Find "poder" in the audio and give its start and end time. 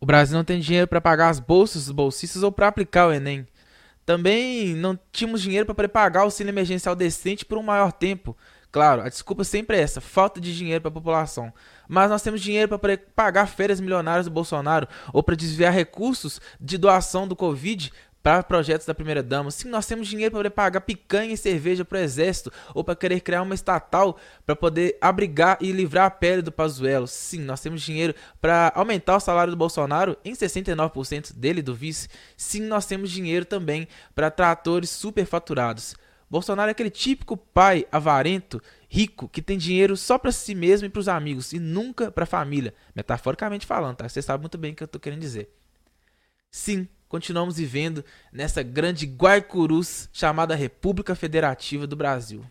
24.54-24.96